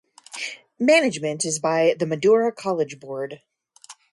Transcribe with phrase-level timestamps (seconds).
[0.79, 3.41] Management is by The Madura College Board.